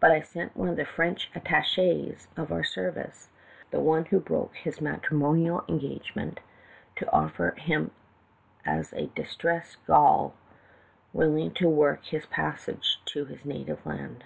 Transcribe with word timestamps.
But 0.00 0.10
I 0.10 0.22
sent 0.22 0.56
one 0.56 0.68
of 0.68 0.74
the 0.74 0.84
French 0.84 1.30
attaches 1.36 2.26
of 2.36 2.46
of 2.46 2.52
our 2.52 2.64
service 2.64 3.28
(the 3.70 3.78
one 3.78 4.06
who 4.06 4.18
broke 4.18 4.56
his 4.56 4.80
matrimonial 4.80 5.62
engagement) 5.68 6.40
to 6.96 7.08
offer 7.12 7.54
himself 7.56 7.92
as 8.66 8.92
a 8.92 9.06
distressed 9.14 9.76
Gaul 9.86 10.34
willing 11.12 11.54
to 11.54 11.68
work 11.68 12.06
his 12.06 12.26
passage 12.26 13.00
to 13.06 13.26
his 13.26 13.44
native 13.44 13.86
land. 13.86 14.24